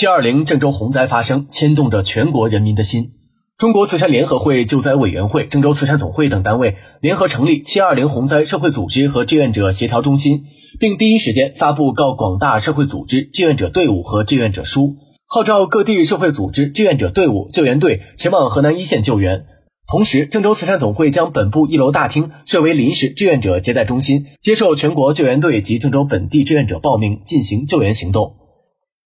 [0.00, 3.10] 七二零郑州洪灾发生，牵动着全国人民的心。
[3.58, 10.44] 中国慈善联合会救灾委员会、郑州慈善总会等单位联合成立七二零洪灾社会组织和志愿者协调中心，
[10.78, 19.44] 并第一时间发布告广大社会组织、志愿者队伍和志愿者书，号召各地社会组织、志愿者队伍、救援队前往河南一线救援。
[19.86, 28.39] 同时，郑州慈善总会将本部一楼大厅设为临时志愿者接待中心，接受全国救援队及郑州本地志愿者报名进行救援行动。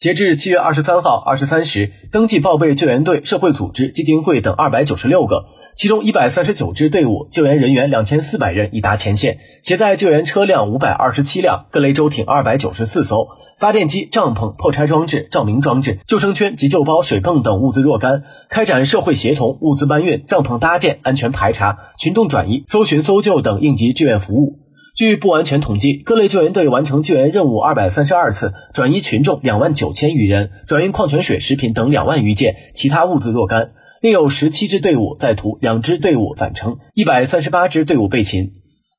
[0.00, 5.44] 截至七月二十三号二十三时，登记报备救援队、社会组织、基金会等二百九十六个，
[5.76, 24.59] 其中一百三十九支队伍救援人员两千四百人已达前线，携带救援车辆五百二十七辆，各类舟艇二百九十四艘，发电机、帐篷、破拆装置、照明装置、救生圈、急救包、水泵等物资若干，开展社会协同、物资搬运、帐篷搭建、安全排查、群众转移、搜寻搜救等应急志愿服务。
[25.00, 33.70] 据不完全统计，各类救援队完成救援任务二百三十二次，转移群众两万九千余人，转运矿泉水、食品等两万余件，其他物资若干。
[34.02, 38.52] 另有十七支队伍在途，两支队伍返程，一百三十八支队伍备勤。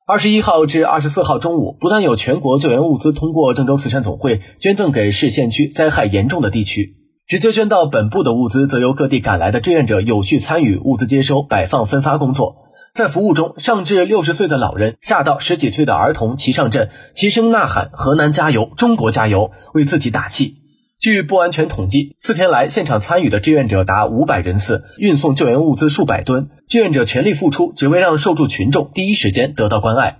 [0.04, 6.96] 二十一号至二十四号中午，不但有全国救援物资通过郑州慈善总会捐赠给市县区灾害严重的地区，
[7.28, 12.61] 直接捐到本部的物资，则由各地赶来的志愿者有序参与物资接收、摆放、分发工作。
[12.94, 20.58] 在服务中，上至六十岁的老人，下到十几岁的儿童，齐上阵，齐声呐喊“河南加油，中国加油”，为自己打气。
[21.00, 30.18] 据不完全统计，四天来现场参与的志愿者达五百人次，运送救援物资数百吨，志愿者全力付出，只为让受助群众第一时间得到关爱。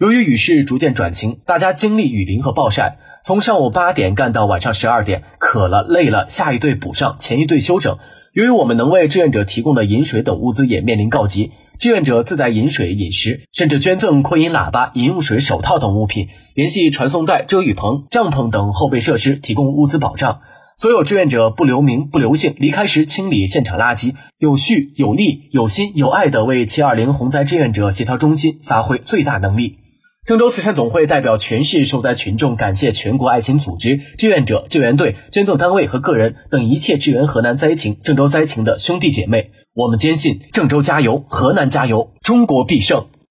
[0.00, 7.98] 由于雨势逐渐转晴，大家经历雨淋和暴晒，从上午八点干到晚上十二点，渴了累了，下一队补上，前一队休整。
[8.32, 20.40] 由于我们能为志愿者提供的饮水等物资也面临告急，志愿者自带饮水、饮食，甚至捐赠扩音喇叭、饮用水、手套等物品，联系传送带、遮雨棚、帐篷等后备设施，提供物资保障。
[20.76, 29.76] 所有志愿者不留名、不留姓，离开时清理现场垃圾，有序、有力、有心、有爱地为七二零洪灾志愿者协调中心发挥最大能力。
[30.26, 39.50] 郑州慈善总会代表全市受灾群众，感谢全国爱心组织、志愿者、救援队、捐赠单位和个人等一切支援河南灾情、郑州灾情的兄弟姐妹。
[39.72, 43.06] 我们坚信，郑州加油，河南加油，中国必胜。